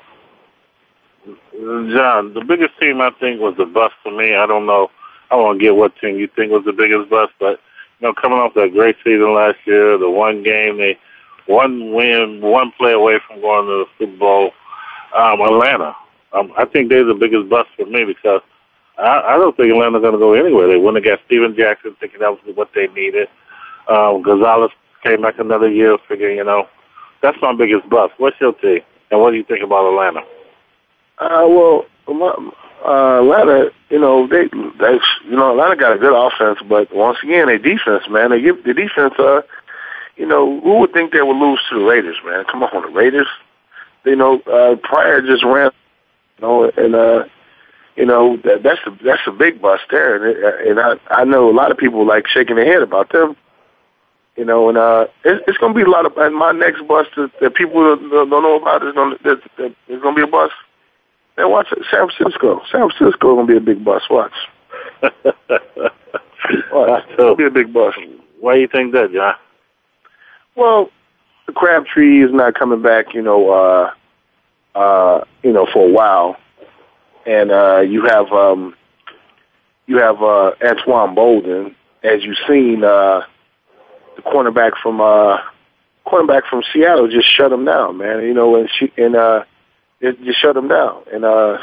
[1.53, 4.35] John, the biggest team I think was the bust for me.
[4.35, 4.89] I don't know.
[5.29, 7.59] I won't get what team you think was the biggest bust, but
[7.99, 10.97] you know, coming off that great season last year, the one game they
[11.47, 14.51] one win, one play away from going to the Super Bowl.
[15.17, 15.95] Um, Atlanta.
[16.33, 18.41] Um, I think they're the biggest bust for me because
[18.97, 20.67] I, I don't think Atlanta's going to go anywhere.
[20.67, 23.27] They went against Steven Jackson, thinking that was what they needed.
[23.87, 24.71] Um, Gonzalez
[25.03, 26.67] came back another year, figuring, you know,
[27.21, 28.13] that's my biggest bust.
[28.17, 28.85] What's your take?
[29.09, 30.21] And what do you think about Atlanta?
[31.17, 31.85] Uh, well,
[32.85, 34.47] uh, Atlanta, you know, they,
[34.79, 38.41] they, you know, Atlanta got a good offense, but once again, their defense, man, they
[38.41, 39.41] give the defense, uh,
[40.15, 42.43] you know, who would think they would lose to the Raiders, man?
[42.51, 43.27] Come on, the Raiders.
[44.05, 45.71] You know, uh, Pryor just ran,
[46.37, 47.25] you know, and uh,
[47.95, 51.49] you know that, that's a that's a big bust there, and, and I I know
[51.49, 53.35] a lot of people like shaking their head about them.
[54.37, 56.15] You know, and uh, it, it's going to be a lot of.
[56.17, 59.75] And my next bust that, that people don't, don't know about is going that, that
[59.87, 60.53] it's to be a bust.
[61.37, 62.61] And watch it, San Francisco.
[62.71, 64.05] San Francisco going to be a big bust.
[64.11, 64.33] Watch.
[66.71, 67.03] watch.
[67.13, 67.97] It'll be a big bust.
[68.39, 69.33] Why do you think that, John?
[70.55, 70.89] Well,
[71.53, 73.13] Crabtree is not coming back.
[73.13, 76.37] You know, uh, uh, you know, for a while,
[77.25, 78.75] and uh, you have um,
[79.85, 82.83] you have uh, Anquan Boldin, as you've seen.
[82.83, 83.21] Uh,
[84.15, 85.37] the cornerback from uh,
[86.05, 88.23] cornerback from Seattle just shut him down, man.
[88.23, 89.43] You know, and she and uh,
[90.01, 91.57] it just shut him down, and uh,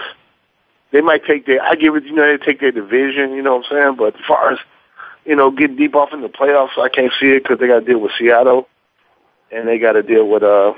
[0.92, 1.62] they might take their.
[1.62, 3.32] I give it, you know, they take their division.
[3.32, 3.96] You know what I'm saying?
[3.96, 4.58] But as far as
[5.24, 7.80] you know, getting deep off in the playoffs, I can't see it because they got
[7.80, 8.68] to deal with Seattle,
[9.54, 10.74] and they got to deal with uh,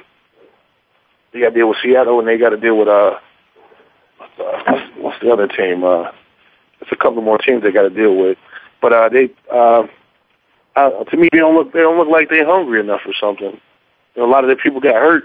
[1.33, 3.19] they got to deal with Seattle, and they got to deal with uh,
[4.37, 5.83] what's, what's the other team?
[5.83, 6.11] Uh,
[6.81, 8.39] it's a couple more teams they got to deal with,
[8.81, 9.31] but uh, they.
[9.53, 9.87] Uh,
[10.77, 13.59] uh, to me, they don't look they don't look like they're hungry enough or something.
[14.15, 15.25] You know, a lot of the people got hurt.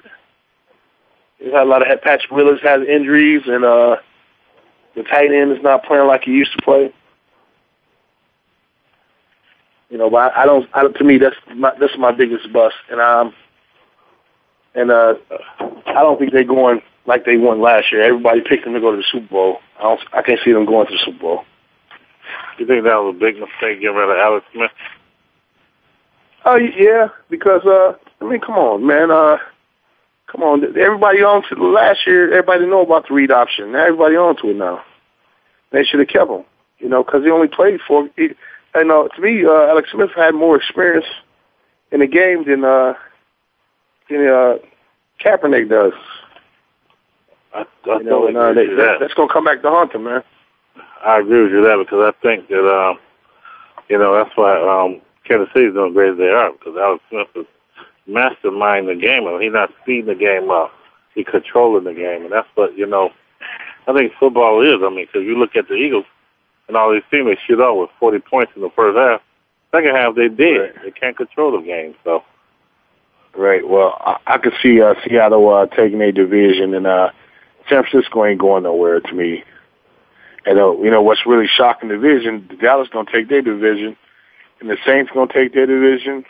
[1.40, 3.98] They had a lot of Patrick Willis has injuries, and uh,
[4.96, 6.94] the tight end is not playing like he used to play.
[9.92, 10.70] You know, but I, I don't.
[10.74, 13.34] I, to me, that's my that's my biggest bust, and um,
[14.74, 15.16] and uh,
[15.60, 18.02] I don't think they're going like they won last year.
[18.02, 19.58] Everybody picked them to go to the Super Bowl.
[19.78, 20.00] I don't.
[20.14, 21.44] I can't see them going to the Super Bowl.
[22.58, 24.72] You think that was a big mistake getting rid of Alex Smith?
[26.46, 29.12] Oh yeah, because uh, I mean, come on, man.
[29.12, 29.38] Uh,
[30.32, 32.30] come on, everybody on to last year.
[32.30, 33.74] Everybody know about the read option.
[33.74, 34.86] Now everybody on to it now.
[35.72, 36.46] They should have kept him,
[36.80, 38.08] you know, because he only played for.
[38.16, 38.30] He,
[38.74, 41.06] and uh, to me, uh, Alex Smith had more experience
[41.92, 42.94] in the game than uh,
[44.10, 44.58] than uh,
[45.24, 45.94] Kaepernick does.
[47.54, 48.98] I, I you know, and, uh, they, that.
[49.00, 50.24] that's going to come back to haunt him, man.
[51.06, 52.98] I agree with you there because I think that um,
[53.90, 57.28] you know that's why um, Kansas City's doing great as they are because Alex Smith
[57.36, 57.46] is
[58.08, 59.28] mastermind the game.
[59.28, 60.72] I mean, he's not speeding the game up;
[61.14, 63.12] he's controlling the game, and that's what you know.
[63.88, 64.80] I think football is.
[64.84, 66.06] I mean, because you look at the Eagles
[66.72, 69.22] and all these teams, they shoot out with 40 points in the first half.
[69.72, 70.60] Second half, they did.
[70.60, 70.84] Right.
[70.84, 71.96] They can't control the game.
[72.04, 72.24] So,
[73.36, 73.68] right.
[73.68, 77.12] Well, I, I could see uh, Seattle uh, taking a division, and uh,
[77.70, 79.44] San Francisco ain't going nowhere to me.
[80.46, 82.50] And uh, you know what's really shocking division?
[82.60, 83.96] Dallas gonna take their division
[84.62, 86.24] and the Saints going to take their division,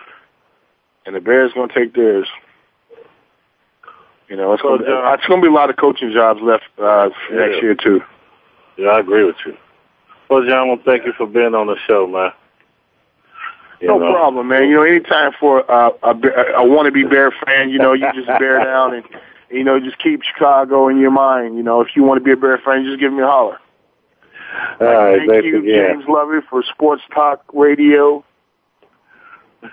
[1.06, 2.28] and the Bears going to take theirs.
[4.30, 6.64] You know, it's going to it's going to be a lot of coaching jobs left
[6.80, 7.38] uh, yeah.
[7.38, 8.02] next year too.
[8.78, 9.58] Yeah, I agree with you.
[10.32, 12.32] Well, John, well, thank you for being on the show, man.
[13.82, 14.14] You no know.
[14.14, 14.70] problem, man.
[14.70, 18.64] You know, anytime for uh, a, a wannabe Bear fan, you know, you just bear
[18.64, 19.04] down and
[19.50, 21.58] you know just keep Chicago in your mind.
[21.58, 23.60] You know, if you want to be a Bear fan, just give me a holler.
[24.80, 25.96] All right, thank you, again.
[26.00, 28.24] James Lovey, for Sports Talk Radio.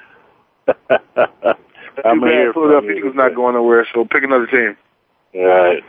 [2.04, 2.52] I'm here.
[2.52, 4.76] Philadelphia Eagles not going nowhere, so pick another team.
[5.36, 5.84] All right.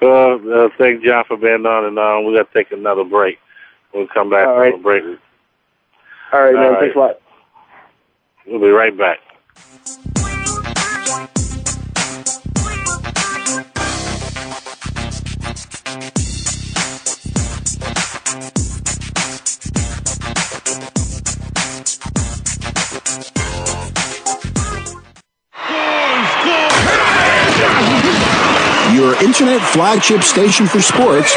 [0.00, 3.38] Well, uh, thank John for being on, and uh, we got to take another break.
[3.94, 4.72] We'll come back All right.
[4.72, 5.04] from a break.
[6.32, 6.72] All right, All man.
[6.72, 6.80] Right.
[6.80, 7.20] Thanks a lot.
[8.46, 9.18] We'll be right back.
[28.96, 31.36] your internet flagship station for sports.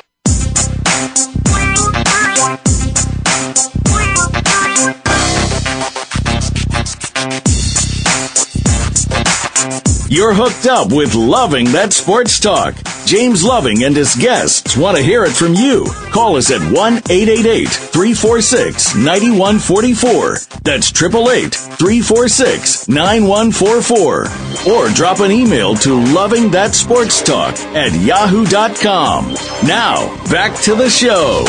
[10.11, 12.75] You're hooked up with Loving That Sports Talk.
[13.05, 15.85] James Loving and his guests want to hear it from you.
[16.11, 16.73] Call us at 1
[17.09, 20.59] 888 346 9144.
[20.63, 24.73] That's 888 346 9144.
[24.73, 29.33] Or drop an email to Loving That Sports Talk at yahoo.com.
[29.65, 31.45] Now, back to the show.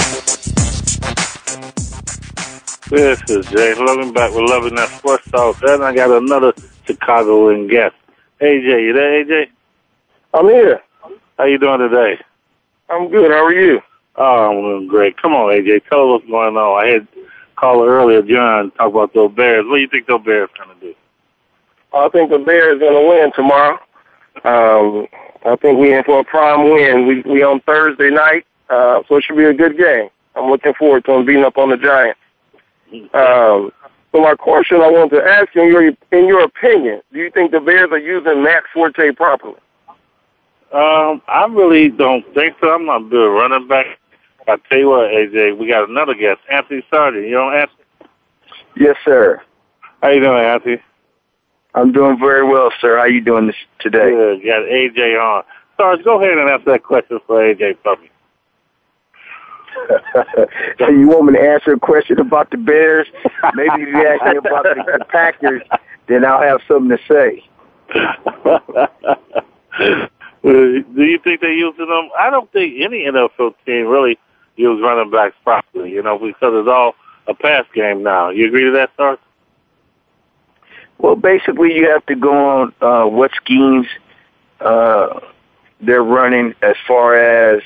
[2.90, 5.61] This is James Loving back with Loving That Sports Talk.
[5.62, 6.53] And I got another
[6.87, 7.96] Chicagoan guest.
[8.43, 9.47] AJ, you there, AJ?
[10.35, 10.81] I'm here.
[11.39, 12.19] How you doing today?
[12.91, 13.31] I'm good.
[13.31, 13.81] How are you?
[14.17, 15.17] Oh, I'm doing great.
[15.23, 16.85] Come on, AJ, tell us what's going on.
[16.85, 17.07] I had
[17.55, 19.65] caller earlier, John, talk about those Bears.
[19.69, 20.95] What do you think those Bears are going to do?
[21.95, 23.79] I think the Bears going to win tomorrow.
[24.43, 25.07] Um,
[25.47, 27.07] I think we're in for a prime win.
[27.07, 30.09] We we on Thursday night, uh, so it should be a good game.
[30.35, 32.19] I'm looking forward to them beating up on the Giants.
[33.15, 33.71] Um,
[34.12, 37.31] so my question I want to ask you, in your in your opinion, do you
[37.31, 39.57] think the Bears are using Matt Forte properly?
[40.72, 42.70] Um, I really don't think so.
[42.70, 43.87] I'm not a good running back.
[44.48, 47.25] I tell you what, AJ, we got another guest, Anthony Sargent.
[47.25, 47.85] You know Anthony?
[48.77, 49.40] Yes, sir.
[50.03, 50.79] How you doing, Anthony?
[51.75, 52.98] I'm doing very well, sir.
[52.98, 54.11] How you doing this today?
[54.11, 54.44] Good.
[54.44, 55.44] Got AJ on.
[55.77, 58.11] Sarge, go ahead and ask that question for AJ for me.
[60.79, 63.07] so you want me to answer a question about the Bears?
[63.55, 65.63] Maybe if you ask me about the, the Packers,
[66.09, 67.45] then I'll have something to say.
[70.43, 72.11] Do you think they're using them?
[72.19, 74.19] I don't think any NFL team really
[74.57, 76.95] use running backs properly, you know, because it's all
[77.27, 78.31] a pass game now.
[78.31, 79.19] You agree to that, Sarge?
[80.99, 83.87] Well, basically, you have to go on uh, what schemes
[84.61, 85.21] uh,
[85.81, 87.63] they're running as far as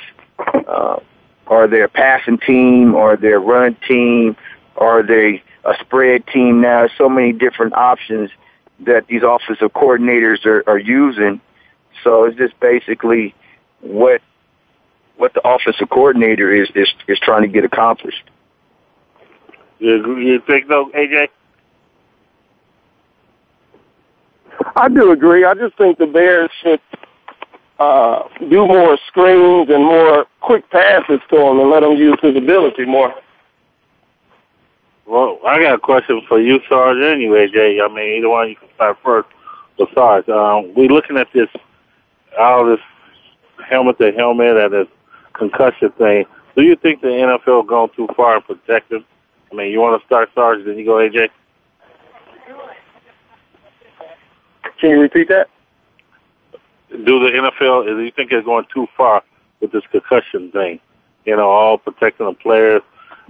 [0.66, 0.96] uh,
[1.46, 4.36] are they a passing team, or they're a run team,
[4.74, 6.60] or are they a spread team?
[6.60, 8.30] Now, there's so many different options
[8.80, 11.40] that these offensive coordinators are, are using.
[12.04, 13.34] So it's just basically
[13.80, 14.20] what
[15.16, 18.22] what the offensive coordinator is is, is trying to get accomplished.
[19.78, 21.28] You, agree, you think so, AJ?
[24.74, 25.44] I do agree.
[25.44, 26.80] I just think the Bears should
[27.78, 32.36] uh, do more screens and more quick passes to him and let him use his
[32.36, 33.14] ability more.
[35.06, 37.78] Well, I got a question for you, Sarge, anyway, Jay.
[37.80, 39.28] I mean, either one you can start first.
[39.78, 41.48] But Sarge, um, we're looking at this,
[42.38, 42.80] all this
[43.68, 44.88] helmet to helmet and this
[45.34, 46.24] concussion thing.
[46.56, 49.04] Do you think the NFL gone too far in protecting?
[49.52, 51.28] I mean, you want to start Sarge, then you go AJ?
[54.80, 55.48] Can you repeat that?
[57.04, 59.22] Do the NFL, do you think it's going too far
[59.60, 60.80] with this concussion thing?
[61.24, 62.82] You know, all protecting the players,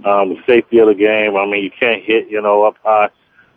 [0.05, 1.35] um, the safety of the game.
[1.35, 3.09] I mean, you can't hit, you know, up high.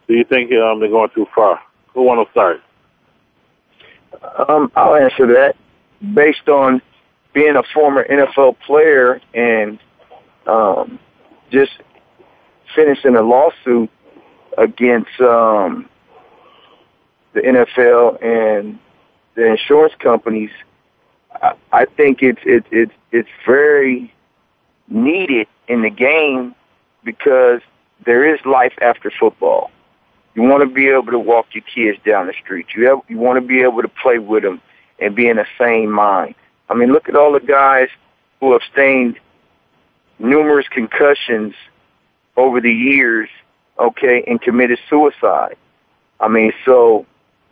[0.09, 1.61] Do you think um, they're going too far?
[1.95, 2.61] Who want to start?
[4.49, 5.57] Um, I'll answer that
[6.15, 6.83] based on
[7.33, 9.79] being a former NFL player and
[10.47, 10.99] um,
[11.51, 11.73] just
[12.75, 13.91] finishing a lawsuit
[14.59, 15.89] against um,
[17.35, 18.79] the NFL and
[19.35, 20.51] the insurance companies.
[21.43, 24.13] I, I think it's it's it's it's very
[24.89, 26.55] needed in the game
[27.05, 27.61] because
[28.05, 29.71] there is life after football.
[30.35, 32.67] You want to be able to walk your kids down the street.
[32.75, 34.61] You have, you want to be able to play with them
[34.99, 36.35] and be in the same mind.
[36.69, 37.89] I mean, look at all the guys
[38.39, 39.19] who have sustained
[40.19, 41.55] numerous concussions
[42.37, 43.29] over the years,
[43.79, 45.57] okay, and committed suicide.
[46.21, 47.07] I mean, so,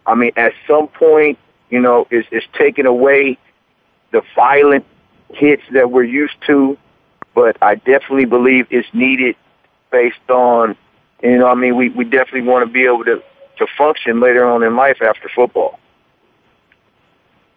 [0.07, 1.39] I mean, at some point,
[1.71, 3.39] you know, it's, it's taking away
[4.13, 4.85] the violent
[5.31, 6.79] hits that we're used to,
[7.35, 9.37] but I definitely believe it's needed
[9.91, 10.77] based on,
[11.23, 13.23] you know, I mean, we, we definitely want to be able to
[13.59, 15.79] to function later on in life after football.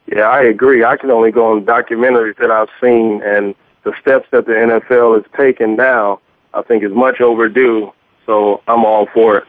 [0.07, 0.83] Yeah, I agree.
[0.83, 5.19] I can only go on documentaries that I've seen, and the steps that the NFL
[5.19, 6.19] is taking now,
[6.53, 7.93] I think is much overdue.
[8.25, 9.43] So I'm all for it.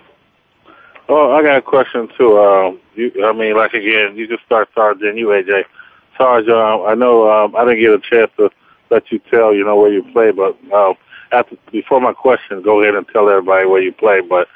[1.15, 2.39] Oh, I got a question too.
[2.39, 5.65] Um, you, I mean, like again, you just start Sarge you, AJ.
[6.17, 8.51] Sarge, um, I know um, I didn't get a chance to
[8.89, 10.95] let you tell, you know, where you play, but um,
[11.31, 14.23] after before my question, go ahead and tell everybody where you play.
[14.23, 14.49] But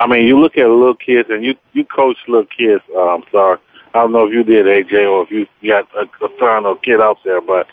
[0.00, 2.82] I mean, you look at little kids and you you coach little kids.
[2.98, 3.60] Um, Sarge,
[3.94, 6.78] I don't know if you did, AJ, or if you got a, a son or
[6.78, 7.68] kid out there, but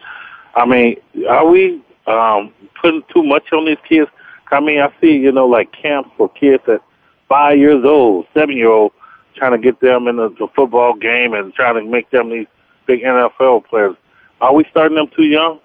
[0.54, 4.12] I mean, are we um, putting too much on these kids?
[4.52, 6.84] I mean, I see, you know, like camps for kids that
[7.30, 8.92] five years old, seven year old,
[9.36, 12.48] trying to get them in the, the football game and trying to make them these
[12.86, 13.96] big NFL players.
[14.42, 15.60] Are we starting them too young?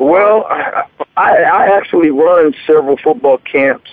[0.00, 0.84] Well, I,
[1.16, 3.90] I actually run several football camps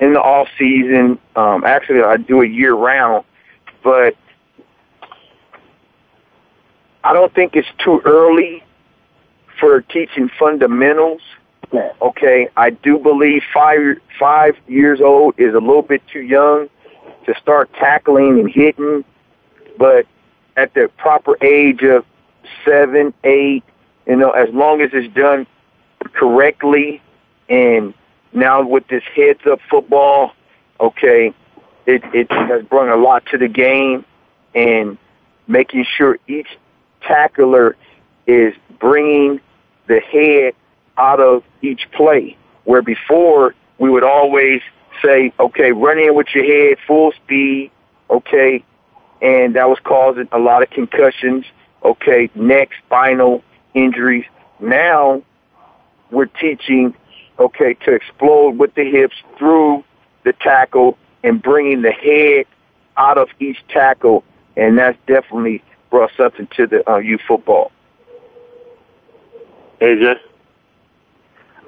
[0.00, 1.18] in the off season.
[1.34, 3.24] Um, actually, I do it year round,
[3.82, 4.16] but
[7.04, 8.62] I don't think it's too early
[9.60, 11.22] for teaching fundamentals.
[12.00, 16.68] Okay, I do believe five five years old is a little bit too young
[17.26, 19.04] to start tackling and hitting,
[19.78, 20.06] but
[20.56, 22.04] at the proper age of
[22.64, 23.64] seven, eight,
[24.06, 25.46] you know, as long as it's done
[26.12, 27.02] correctly,
[27.48, 27.92] and
[28.32, 30.32] now with this heads up football,
[30.80, 31.32] okay,
[31.86, 34.04] it it has brought a lot to the game,
[34.54, 34.96] and
[35.48, 36.58] making sure each
[37.02, 37.76] tackler
[38.26, 39.40] is bringing
[39.88, 40.54] the head
[40.96, 42.36] out of each play.
[42.64, 44.60] Where before we would always
[45.04, 47.70] say, okay, run in with your head full speed,
[48.10, 48.64] okay,
[49.22, 51.44] and that was causing a lot of concussions,
[51.84, 53.42] okay, neck, spinal
[53.74, 54.24] injuries.
[54.60, 55.22] Now
[56.10, 56.94] we're teaching,
[57.38, 59.84] okay, to explode with the hips through
[60.24, 62.46] the tackle and bringing the head
[62.96, 64.24] out of each tackle,
[64.56, 67.70] and that's definitely brought something to the uh, youth football.
[69.80, 70.18] AJ?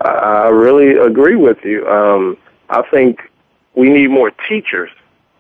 [0.01, 1.86] I really agree with you.
[1.88, 2.36] Um,
[2.70, 3.20] I think
[3.74, 4.90] we need more teachers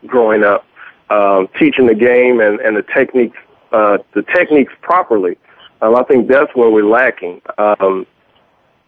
[0.06, 0.66] growing up,
[1.10, 3.36] um, teaching the game and, and the techniques,
[3.72, 5.36] uh, the techniques properly.
[5.80, 7.40] Um, I think that's where we're lacking.
[7.56, 8.06] Um,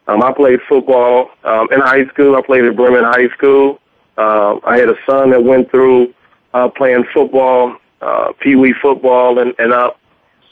[0.09, 2.35] um, I played football um, in high school.
[2.35, 3.81] I played at Bremen High School.
[4.19, 6.13] Uh, I had a son that went through
[6.53, 10.01] uh, playing football, uh, pee wee football, and, and up.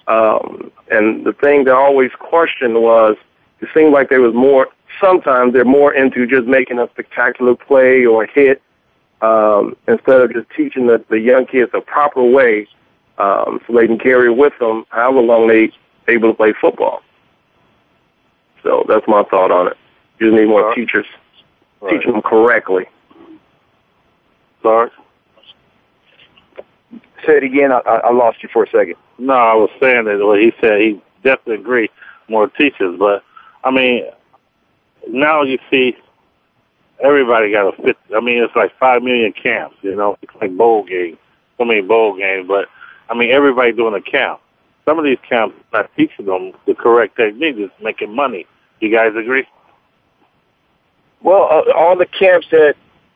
[0.06, 3.16] Um, and the thing that I always questioned was,
[3.60, 4.68] it seemed like there was more
[5.00, 8.62] sometimes they're more into just making a spectacular play or hit
[9.20, 12.68] um, instead of just teaching the, the young kids a proper way
[13.18, 15.72] um, so they can carry with them however long they
[16.06, 17.02] able to play football.
[18.62, 19.76] So that's my thought on it.
[20.18, 20.74] You just need more right.
[20.74, 21.06] teachers
[21.80, 21.92] right.
[21.92, 22.86] teaching them correctly.
[24.62, 24.90] Sorry.
[27.26, 27.72] Say it again.
[27.72, 28.94] I, I lost you for a second.
[29.18, 30.80] No, I was saying that what he said.
[30.80, 31.90] He definitely agree
[32.28, 33.24] more teachers, but
[33.64, 34.04] I mean,
[35.08, 35.96] now you see
[37.02, 37.96] everybody got a fit.
[38.14, 39.76] I mean, it's like five million camps.
[39.82, 41.18] You know, it's like bowl games,
[41.56, 42.46] so many bowl games.
[42.48, 42.66] But
[43.08, 44.40] I mean, everybody doing a camp.
[44.84, 48.46] Some of these camps not teaching them the correct technique, just making money.
[48.80, 49.46] You guys agree?
[51.22, 52.74] Well, uh, all the camps that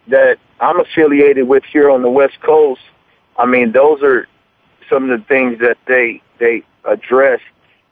[0.08, 2.80] that I'm affiliated with here on the West Coast,
[3.38, 4.26] I mean, those are
[4.90, 7.40] some of the things that they they address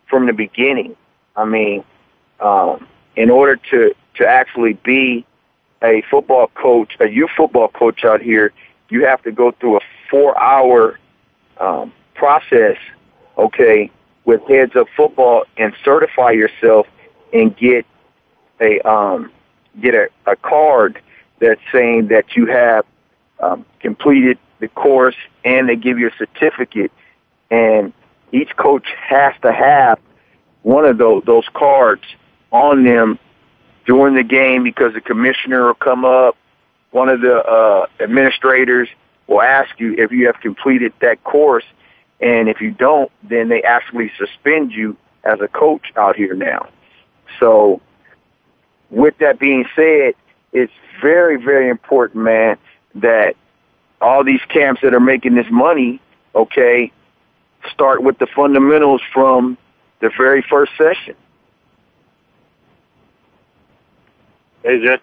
[0.09, 0.97] from the beginning.
[1.37, 1.85] I mean,
[2.41, 2.87] um,
[3.17, 5.25] in order to to actually be
[5.83, 8.53] a football coach, a youth football coach out here,
[8.91, 9.81] you have to go through a
[10.11, 10.99] four-hour
[11.59, 12.77] um, process,
[13.39, 13.91] okay,
[14.25, 16.87] with heads up football and certify yourself
[17.33, 17.87] and get
[18.61, 19.33] a um,
[19.81, 21.01] get a, a card
[21.41, 22.85] that's saying that you have
[23.39, 26.93] um, completed the course and they give you a certificate.
[27.51, 27.93] And
[28.33, 29.99] each coach has to have
[30.63, 32.03] one of those those cards
[32.51, 33.19] on them
[33.87, 36.37] during the game because the commissioner will come up.
[36.91, 38.89] One of the uh, administrators
[39.27, 41.65] will ask you if you have completed that course,
[42.21, 46.69] and if you don't, then they actually suspend you as a coach out here now.
[47.39, 47.81] So,
[48.91, 50.15] with that being said,
[50.53, 52.59] it's very, very important, man,
[52.97, 53.37] that
[54.01, 56.01] all these camps that are making this money,
[56.35, 56.91] okay,
[57.73, 59.57] start with the fundamentals from
[60.01, 61.15] the very first session.
[64.65, 65.01] AJ?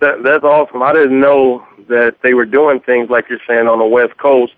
[0.00, 0.82] That, that's awesome.
[0.82, 4.52] I didn't know that they were doing things like you're saying on the West Coast.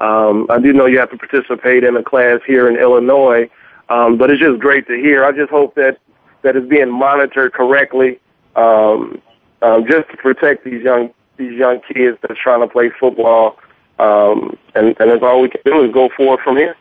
[0.00, 3.50] Um, I do know you have to participate in a class here in Illinois,
[3.88, 5.24] um, but it's just great to hear.
[5.24, 5.98] I just hope that
[6.42, 8.18] that is being monitored correctly,
[8.56, 9.20] um,
[9.62, 13.58] um, just to protect these young these young kids that are trying to play football.
[13.98, 16.76] Um, and, and that's all we can do is go forward from here.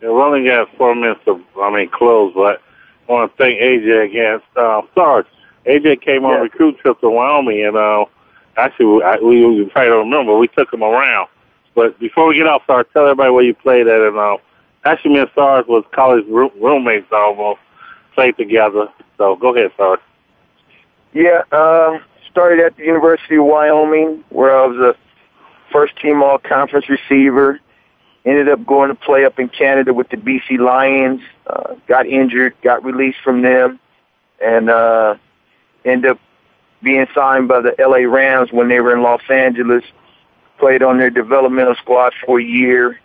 [0.00, 2.60] We only got four minutes to, I mean, close, but
[3.08, 5.26] want to thank AJ against uh, Sarge.
[5.66, 6.38] AJ came on Yeah.
[6.40, 8.04] recruit trip to Wyoming, and uh,
[8.56, 11.28] actually, I, we, we probably don't remember, we took him around.
[11.74, 14.00] But before we get off, Sarge, tell everybody where you played at.
[14.00, 14.36] And uh,
[14.84, 17.60] actually, me and Sarge was college roo- roommates almost,
[18.14, 18.88] played together.
[19.18, 20.00] So go ahead, Sarge.
[21.12, 21.98] Yeah, uh,
[22.30, 27.60] started at the University of Wyoming, where I was a first team all conference receiver.
[28.24, 31.20] Ended up going to play up in Canada with the BC Lions.
[31.46, 33.78] Uh, got injured, got released from them,
[34.42, 35.16] and uh,
[35.84, 36.18] ended up
[36.82, 39.84] being signed by the LA Rams when they were in Los Angeles.
[40.58, 42.98] Played on their developmental squad for a year,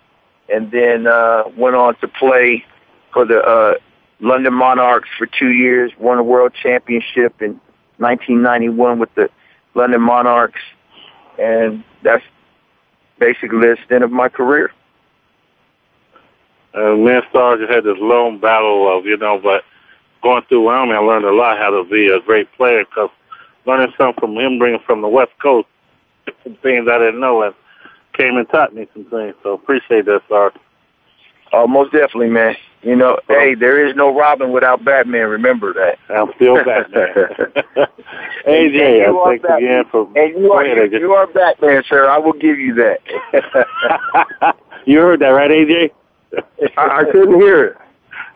[0.48, 2.64] and then uh, went on to play
[3.12, 3.74] for the uh,
[4.20, 5.92] London Monarchs for two years.
[5.98, 7.60] Won a world championship in
[7.98, 9.28] 1991 with the
[9.74, 10.60] London Monarchs,
[11.38, 12.24] and that's
[13.18, 14.72] basically the extent of my career.
[16.74, 19.64] And me and Sarge had this long battle of, you know, but
[20.22, 23.10] going through Wyoming, I learned a lot how to be a great player because
[23.66, 25.66] learning something from him, bringing from the West Coast,
[26.44, 27.54] some things I didn't know, and
[28.16, 29.34] came and taught me some things.
[29.42, 30.54] So appreciate that, Sarge.
[31.52, 32.54] Oh, most definitely, man.
[32.82, 35.28] You know, hey, there is no Robin without Batman.
[35.28, 35.98] Remember that.
[36.08, 37.12] I'm still Batman.
[38.46, 39.58] AJ, And you I are thanks Batman.
[39.64, 40.02] again for.
[40.16, 41.00] And you are AJ.
[41.00, 42.08] you are Batman, sir.
[42.08, 44.56] I will give you that.
[44.86, 45.90] you heard that, right, AJ?
[46.76, 47.76] I, I couldn't hear it.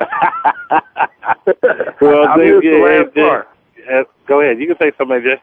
[2.01, 3.49] well, I missed the last part.
[3.91, 4.59] Uh, go ahead.
[4.59, 5.41] You can say something, AJ.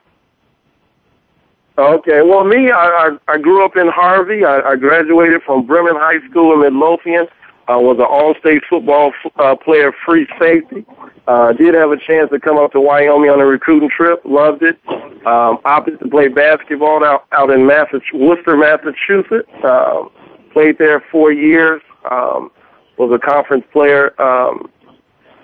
[1.77, 2.21] Okay.
[2.21, 4.43] Well, me, I, I, I grew up in Harvey.
[4.43, 7.27] I, I graduated from Bremen High School in Midlothian.
[7.67, 10.85] I was an all-state football f- uh, player, free safety.
[11.27, 14.21] Uh, did have a chance to come up to Wyoming on a recruiting trip.
[14.25, 14.77] Loved it.
[15.25, 19.47] Um, opted to play basketball out out in Massachusetts, Worcester, Massachusetts.
[19.63, 20.09] Um,
[20.51, 21.81] played there four years.
[22.09, 22.51] Um,
[22.97, 24.19] was a conference player.
[24.21, 24.69] Um,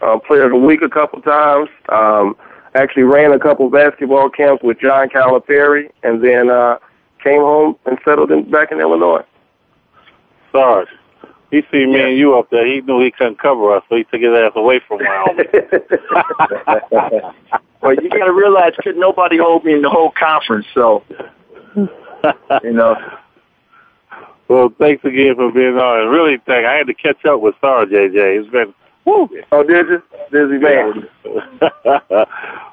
[0.02, 1.70] uh, player of the week a couple times.
[1.90, 2.36] Um,
[2.76, 6.78] actually ran a couple basketball camps with John Calipari, and then uh,
[7.24, 9.24] came home and settled in, back in Illinois.
[10.52, 10.90] Sarge.
[11.50, 12.68] He seen me and you up there.
[12.68, 15.46] He knew he couldn't cover us, so he took his ass away from Wyoming.
[17.82, 20.68] well, you got to realize, could nobody hold me in the whole conference?
[20.74, 21.04] So,
[21.76, 22.98] you know.
[24.48, 26.02] Well, thanks again for being on.
[26.02, 26.66] And really, thank.
[26.66, 28.42] I had to catch up with Sarge, JJ.
[28.42, 28.74] It's been
[29.06, 29.30] woo.
[29.52, 30.04] Oh, did you?
[30.32, 31.08] Busy man.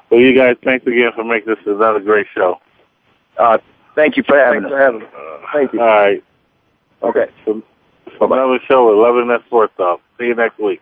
[0.09, 2.59] well, you guys, thanks again for making this another great show.
[3.37, 3.57] Uh,
[3.95, 4.77] thank you for having Thanks us.
[4.77, 5.09] for having us.
[5.53, 5.81] Thank you.
[5.81, 6.23] All right.
[7.03, 7.31] Okay.
[7.45, 7.61] So,
[8.21, 10.01] another show with Loving That Sports Talk.
[10.17, 10.81] See you next week.